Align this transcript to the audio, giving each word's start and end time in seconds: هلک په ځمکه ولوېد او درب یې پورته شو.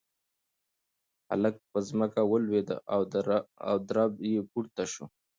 هلک 1.29 1.55
په 1.71 1.79
ځمکه 1.89 2.21
ولوېد 2.31 2.69
او 3.67 3.75
درب 3.89 4.13
یې 4.31 4.41
پورته 4.51 4.83
شو. 4.91 5.03